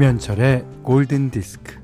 [0.00, 1.78] 김현철의 골든 디스크.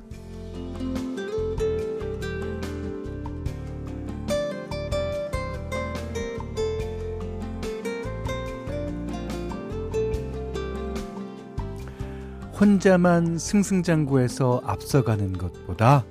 [12.59, 16.07] 혼자만 승승장구해서 앞서가는 것보다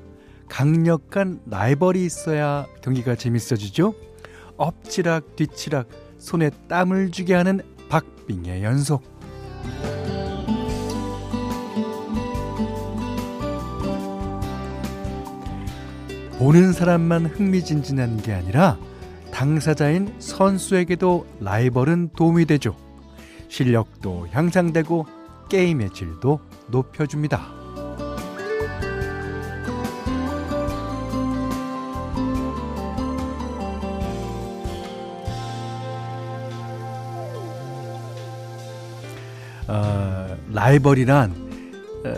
[0.48, 3.96] 강력한 라이벌이 있어야 경기가 재밌어지죠.
[4.58, 9.15] 엎치락 뒤치락 손에 땀을 쥐게 하는 박빙의 연속.
[16.46, 18.78] 보는 사람만 흥미진진한 게 아니라
[19.32, 22.76] 당사자인 선수에게도 라이벌은 도움이 되죠.
[23.50, 25.08] 실력도 향상되고
[25.50, 27.48] 게임의 질도 높여줍니다.
[39.68, 41.45] 어, 라이벌이란 어,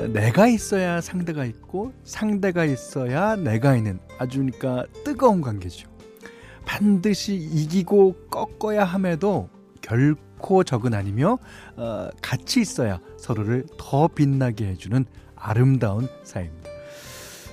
[0.08, 5.88] 내가 있어야 상대가 있고 상대가 있어야 내가 있는 아주 그러니까 뜨거운 관계죠.
[6.66, 9.50] 반드시 이기고 꺾어야 함에도
[9.82, 11.38] 결코 적은 아니며
[11.78, 15.06] 어, 같이 있어야 서로를 더 빛나게 해주는
[15.36, 16.70] 아름다운 사이입니다.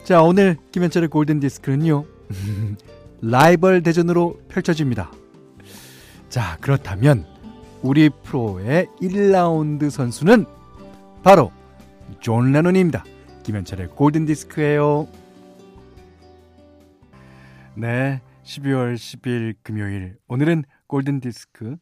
[0.05, 2.05] 자 오늘 김현철의 골든 디스크는요
[3.23, 5.11] 라이벌 대전으로 펼쳐집니다.
[6.29, 7.27] 자 그렇다면
[7.83, 10.47] 우리 프로의 1라운드 선수는
[11.23, 11.53] 바로
[12.21, 13.05] 존 레논입니다.
[13.43, 15.09] 김현철의 골든 디스크예요.
[17.77, 21.77] 네, 12월 10일 금요일 오늘은 골든 디스크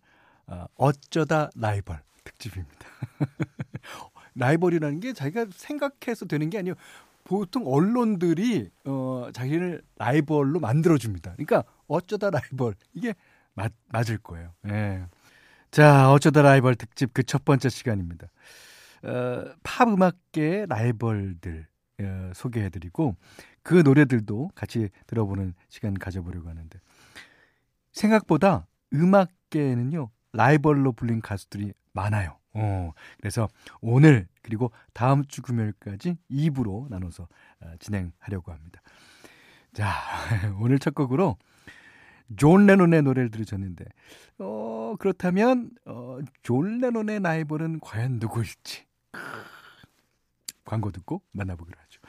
[0.46, 2.86] 어, 어쩌다 라이벌 특집입니다.
[4.34, 6.74] 라이벌이라는 게 자기가 생각해서 되는 게 아니에요.
[7.24, 11.32] 보통 언론들이 어, 자기를 라이벌로 만들어줍니다.
[11.32, 13.14] 그러니까 어쩌다 라이벌 이게
[13.54, 14.52] 맞, 맞을 거예요.
[14.68, 15.04] 예.
[15.70, 18.26] 자, 어쩌다 라이벌 특집 그 첫 번째 시간입니다.
[19.02, 21.66] 어, 팝 음악계의 라이벌들
[22.00, 23.16] 어, 소개해드리고
[23.62, 26.78] 그 노래들도 같이 들어보는 시간 가져보려고 하는데
[27.92, 32.38] 생각보다 음악계에는요 라이벌로 불린 가수들이 많아요.
[32.54, 33.48] 어, 그래서
[33.80, 37.28] 오늘 그리고 다음 주 금요일까지 2부로 나눠서
[37.60, 38.82] 어, 진행하려고 합니다.
[39.72, 39.90] 자,
[40.60, 41.36] 오늘 첫 곡으로
[42.36, 43.84] 존 레논의 노래를 들으셨는데,
[44.38, 48.84] 어, 그렇다면, 어, 존 레논의 라이벌은 과연 누구일지.
[50.64, 52.00] 광고 듣고 만나보기로 하죠.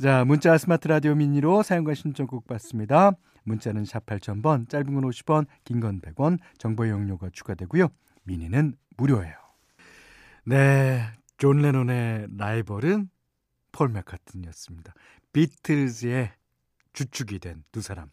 [0.00, 3.12] 자, 문자 스마트 라디오 미니로 사용과 신청곡 받습니다.
[3.44, 7.88] 문자는 샵 8000번, 짧은 건 50원, 긴 건 100원, 정보 이용료가 추가되고요.
[8.24, 9.34] 미니는 무료예요.
[10.44, 11.02] 네,
[11.38, 13.10] 존 레논의 라이벌은
[13.72, 14.94] 폴 맥카트니였습니다.
[15.32, 16.32] 비틀즈의
[16.92, 18.10] 주축이 된 두 사람.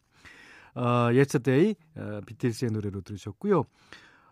[0.75, 3.63] 어, Yesterday 어, 비틀즈의 노래로 들으셨고요.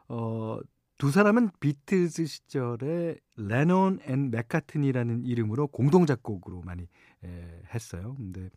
[0.09, 0.59] 어,
[0.97, 6.88] 두 사람은 비틀즈 시절에 Lennon and McCartney라는 이름으로 공동 작곡으로 많이
[7.23, 8.16] 에, 했어요.
[8.16, 8.50] 근데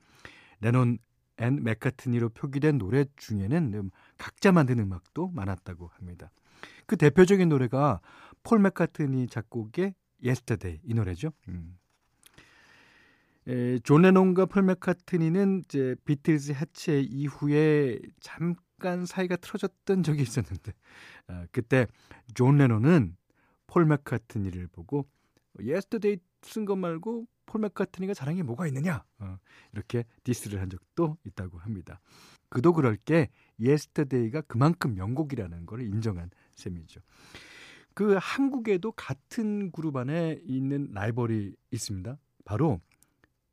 [0.60, 0.98] Lennon
[1.38, 6.30] and McCartney로 표기된 노래 중에는 각자 만든 음악도 많았다고 합니다.
[6.86, 8.00] 그 대표적인 노래가
[8.42, 9.94] 폴 맥카트니 작곡의
[10.24, 11.32] Yesterday 이 노래죠.
[11.48, 11.76] 음.
[13.48, 20.72] 에, 존 레논과 폴 맥카트니는 이제 비틀즈 해체 이후에 잠깐 사이가 틀어졌던 적이 있었는데
[21.28, 21.86] 어, 그때
[22.34, 23.16] 존 레논은
[23.66, 25.08] 폴 맥카트니를 보고
[25.58, 29.38] Yesterday 쓴 것 말고 폴 맥카트니가 잘한 게 뭐가 있느냐 어,
[29.72, 32.00] 이렇게 디스를 한 적도 있다고 합니다.
[32.48, 33.28] 그도 그럴 게
[33.60, 37.00] Yesterday가 그만큼 명곡이라는 걸 인정한 셈이죠.
[37.94, 42.16] 그 한국에도 같은 그룹 안에 있는 라이벌이 있습니다.
[42.44, 42.80] 바로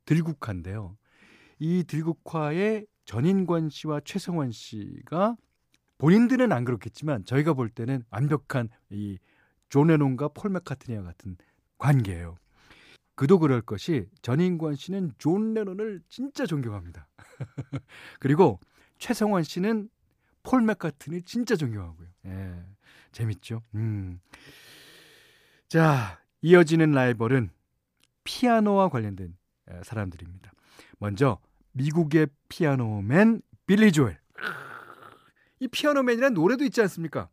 [0.06, 0.96] 들국화인데요.
[1.58, 5.36] 이 들국화의 전인권 씨와 최성원 씨가
[5.98, 9.18] 본인들은 안 그렇겠지만 저희가 볼 때는 완벽한 이
[9.68, 11.36] 존 레논과 폴 맥카트니와 같은
[11.78, 12.36] 관계예요.
[13.14, 17.08] 그도 그럴 것이 전인권 씨는 존 레논을 진짜 존경합니다.
[18.20, 18.60] 그리고
[18.98, 19.88] 최성원 씨는
[20.42, 22.08] 폴 맥카트니 진짜 존경하고요.
[22.26, 22.64] 예,
[23.12, 23.62] 재밌죠.
[23.74, 24.20] 음.
[25.68, 27.50] 자, 이어지는 라이벌은
[28.24, 29.36] 피아노와 관련된
[29.82, 30.52] 사람들입니다.
[30.98, 31.38] 먼저
[31.72, 34.18] 미국의 피아노맨 빌리 조엘.
[35.60, 37.28] 이 피아노맨이란 노래도 있지 않습니까?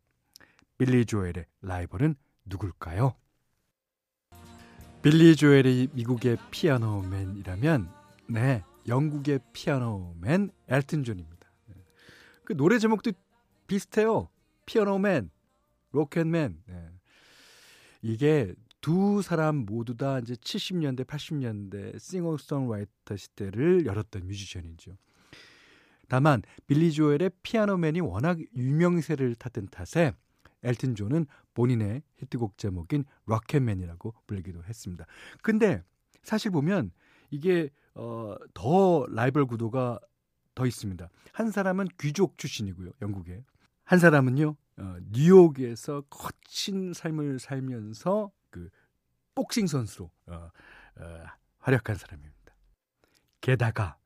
[0.78, 2.16] 빌리 조엘의 라이벌은
[2.46, 3.16] 누굴까요?
[5.02, 7.90] 빌리 조엘이 미국의 피아노맨이라면
[8.30, 11.34] 네 영국의 Piano Man 엘튼 존입니다.
[12.46, 13.12] 그 노래 제목도
[13.68, 14.30] 비슷해요.
[14.66, 15.30] Piano Man,
[15.92, 16.62] Rocket Man.
[16.66, 16.90] 네.
[18.02, 18.54] 이게
[18.84, 24.98] 두 사람 모두 다 이제 70년대, 80년대 싱어송라이터 시대를 열었던 뮤지션이죠.
[26.10, 30.12] 다만 빌리 조엘의 Piano Man이 워낙 유명세를 탔던 탓에
[30.64, 35.06] 엘튼 존은 본인의 히트곡 제목인 Rocket Man이라고 불리기도 했습니다.
[35.42, 35.82] 근데
[36.22, 36.92] 사실 보면
[37.32, 40.02] 이게 어, 더 라이벌 구도가
[40.56, 41.10] 더 있습니다.
[41.32, 43.46] 한 사람은 귀족 출신이고요, 영국에.
[43.86, 48.70] 한 사람은요, 어, 뉴욕에서 거친 삶을 살면서 그
[49.34, 50.50] 복싱 선수로 어,
[50.98, 51.24] 어,
[51.58, 52.56] 활약한 사람입니다.
[53.42, 53.98] 게다가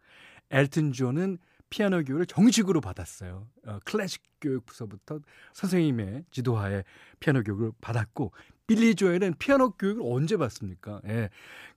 [0.49, 1.37] 엘튼 존은
[1.69, 3.49] 피아노 교육을 정식으로 받았어요.
[3.65, 5.19] 어, 클래식 교육부서부터
[5.53, 6.85] 선생님의 지도하에
[7.19, 8.31] 피아노 교육을 받았고
[8.67, 11.01] 빌리 조엘은 피아노 교육을 언제 받습니까?
[11.07, 11.29] 예,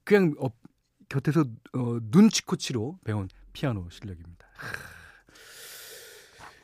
[0.04, 0.48] 그냥 어,
[1.08, 4.46] 곁에서 어, 눈치코치로 배운 피아노 실력입니다.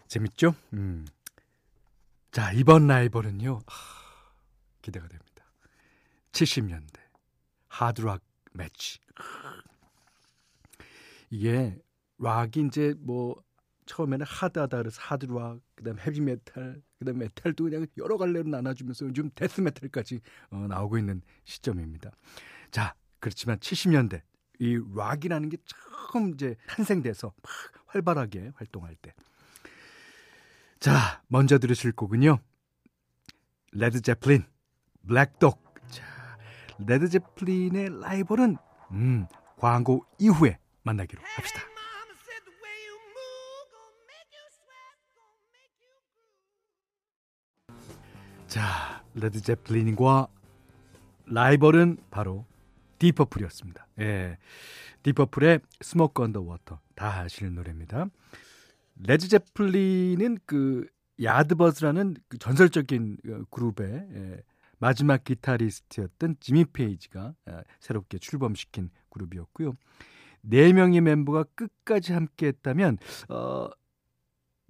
[0.06, 0.54] 재밌죠?
[0.72, 1.04] 음.
[2.30, 4.32] 자 이번 라이벌은요 하,
[4.82, 5.35] 기대가 됩니다.
[6.36, 7.00] 70년대
[7.68, 8.22] 하드락
[8.52, 8.98] 매치.
[11.30, 11.78] 이게
[12.18, 13.42] 락이 이제 뭐
[13.86, 19.60] 처음에는 하드하다 그래서 하드락, 그다음 헤비 메탈, 그다음 메탈도 그냥 여러 갈래로 나눠주면서 요즘 death
[19.62, 22.10] metal까지 어, 나오고 있는 시점입니다.
[22.70, 24.22] 자, 그렇지만 70년대
[24.58, 27.52] 이 락이라는 게 처음 이제 탄생돼서 막
[27.86, 29.14] 활발하게 활동할 때.
[30.80, 32.38] 자, 먼저 들으실 곡은요.
[33.72, 34.44] 레드 제플린,
[35.06, 35.65] Black Dog.
[36.76, 38.56] 자, 레드 제플린의 라이벌은
[38.92, 39.26] 음,
[39.56, 41.62] 광고 이후에 만나기로 합시다.
[48.46, 50.28] 자, 레드 제플린과
[51.26, 52.46] 라이벌은 바로
[52.98, 53.86] 딥 퍼플이었습니다.
[54.00, 54.38] 예.
[55.02, 58.06] 딥 퍼플의 Smoke on the Water 다 아시는 노래입니다.
[59.04, 60.86] 레드 제플린은 그
[61.22, 64.42] 야드버즈라는 그 전설적인 어, 그룹의 예,
[64.78, 69.72] 마지막 기타리스트였던 지미 페이지가 예, 새롭게 출범시킨 그룹이었고요.
[70.42, 73.68] 네 명의 멤버가 끝까지 함께했다면 어,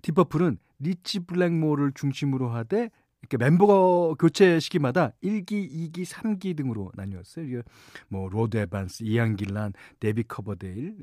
[0.03, 2.91] 딥 퍼플은 리치 블랙모어를 중심으로 하되
[3.23, 7.63] 이렇게 멤버 교체 시기마다 1기, 2기, 3기 등으로 나뉘었어요.
[8.09, 10.97] 뭐 로드 에반스, 이안 길란, 데이비드 커버데일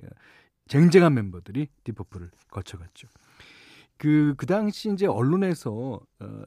[0.67, 3.09] 쟁쟁한 멤버들이 딥 퍼플을 거쳐갔죠.
[3.97, 6.43] 그, 그 당시 이제 언론에서 어,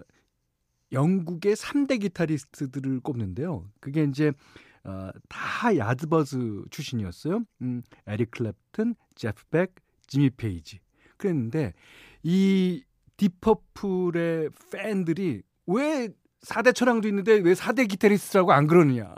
[0.92, 3.64] 영국의 3대 기타리스트들을 꼽는데요.
[3.80, 4.32] 그게 이제
[4.84, 7.40] 어, 다 야드버즈 출신이었어요.
[7.62, 9.74] 음, 에릭 클랩튼, 제프 벡,
[10.06, 10.78] 지미 페이지.
[11.16, 11.72] 그랬는데
[12.22, 12.84] 이
[13.16, 16.08] 딥 퍼플의 팬들이 왜
[16.42, 19.14] 4대 천왕도 있는데 왜 4대 기타리스트라고 안 그러느냐.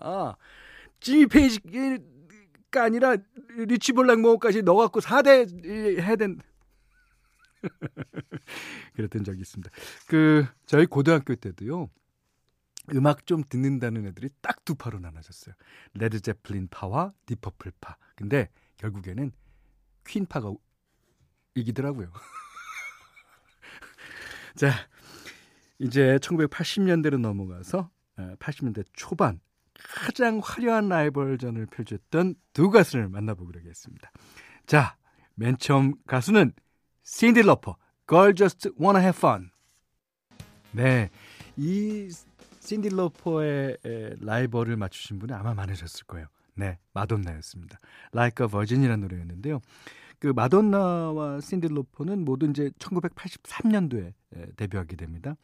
[1.01, 3.17] 지미 페이지가 아니라
[3.57, 6.39] 리치 블랙모어까지 넣어갖고 4대 해야 된다.
[8.95, 9.71] 그랬던 적이 있습니다.
[10.07, 11.89] 그, 저희 고등학교 때도요.
[12.95, 15.55] 음악 좀 듣는다는 애들이 딱 두 파로 나눠졌어요.
[15.95, 17.97] 레드 제플린 파와 딥 퍼플 파.
[18.15, 19.33] 근데 결국에는
[20.07, 20.53] 퀸 파가
[21.55, 22.13] 이기더라고요.
[24.57, 24.75] 자,
[25.79, 29.41] 이제 1980년대로 넘어가서 80년대 초반
[29.73, 34.13] 가장 화려한 라이벌전을 펼쳤던 두 가수를 만나보기로 하겠습니다.
[34.67, 34.99] 자,
[35.35, 36.53] 맨 처음 가수는
[37.11, 37.75] 신디 러퍼,
[38.07, 39.51] Girl Just Wanna Have Fun.
[40.73, 41.09] 네,
[41.57, 42.11] 이
[42.61, 43.79] 신디 러퍼의
[44.21, 46.27] 라이벌을 맞추신 분이 아마 많으셨을 거예요.
[46.55, 47.79] 네, 마돈나였습니다.
[48.13, 49.61] Like a Virgin이라는 노래였는데요.
[50.19, 54.13] 그 마돈나와 신디 로퍼는 모두 이제 1983년도에
[54.57, 55.35] 데뷔하게 됩니다.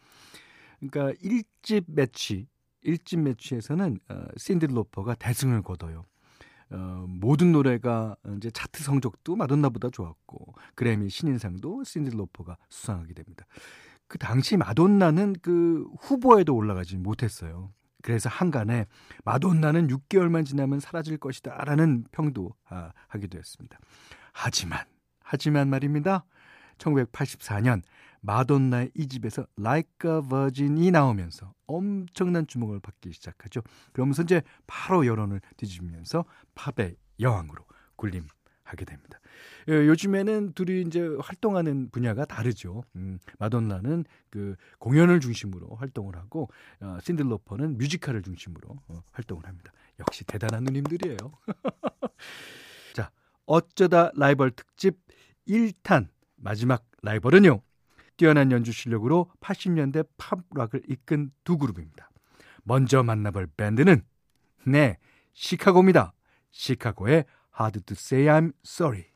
[0.80, 2.46] 그러니까 1집 매치,
[2.84, 6.04] 1집 매치에서는 어, 신디 로퍼가 대승을 거둬요.
[6.70, 13.46] 어, 모든 노래가 이제 차트 성적도 마돈나보다 좋았고 그래미 신인상도 신디 로퍼가 수상하게 됩니다.
[14.06, 17.72] 그 당시 마돈나는 그 후보에도 올라가지 못했어요.
[18.02, 18.86] 그래서 한간에
[19.24, 23.78] 마돈나는 6개월만 지나면 사라질 것이다라는 평도 아, 하기도 했습니다.
[24.32, 24.84] 하지만
[25.20, 26.24] 하지만 말입니다.
[26.78, 27.82] 1984년
[28.24, 33.60] 마돈나의 이 집에서 Like a Virgin이 나오면서 엄청난 주목을 받기 시작하죠.
[33.92, 37.64] 그러면서 이제 바로 여론을 뒤집으면서 팝의 여왕으로
[37.96, 38.26] 군림
[38.62, 39.20] 하게 됩니다.
[39.68, 42.82] 어, 요즘에는 둘이 이제 활동하는 분야가 다르죠.
[42.96, 46.48] 음, 마돈나는 그 공연을 중심으로 활동을 하고
[46.80, 49.70] 어, 신들로퍼는 뮤지컬을 중심으로 어, 활동을 합니다.
[50.00, 51.18] 역시 대단한 누님들이에요.
[52.94, 53.10] 자,
[53.44, 54.98] 어쩌다 라이벌 특집
[55.46, 57.60] 1탄 마지막 라이벌은요.
[58.16, 62.10] 뛰어난 연주 실력으로 80년대 팝락을 이끈 두 그룹입니다.
[62.62, 64.02] 먼저 만나볼 밴드는
[64.66, 64.98] 네,
[65.34, 66.14] 시카고입니다.
[66.50, 67.24] 시카고의
[67.58, 69.06] Hard to Say I'm Sorry.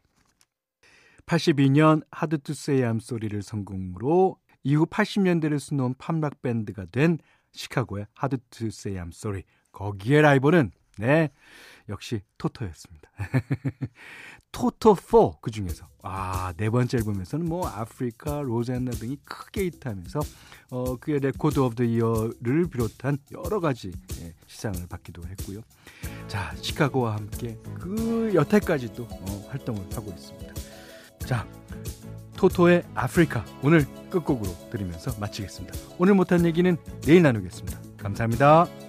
[1.27, 7.19] 82년 Hard to Say I'm Sorry를 성공으로 이후 80년대를 수놓은 팝락 밴드가 된
[7.53, 9.45] 시카고의 Hard to Say I'm Sorry.
[9.73, 11.31] 거기에 라이벌은 네.
[11.89, 13.11] 역시 토토였습니다.
[14.53, 20.21] 토토 4 그 중에서 아, 네 번째 앨범에서는 뭐 Africa, Rosanna 등이 크게 히트하면서
[20.71, 25.61] 어, 그래미 Record of the Year를 비롯한 여러 가지 예, 시상을 받기도 했고요.
[26.29, 30.55] 자, 시카고와 함께 그 여태까지도 어, 활동을 하고 있습니다.
[31.27, 31.47] 자,
[32.37, 35.75] 토토의 Africa 오늘 끝곡으로 들으면서 마치겠습니다.
[35.99, 37.81] 오늘 못한 얘기는 내일 나누겠습니다.
[37.99, 38.88] 감사합니다.